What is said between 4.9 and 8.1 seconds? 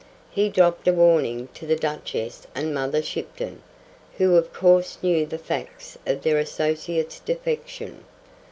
knew the facts of their associate's defection.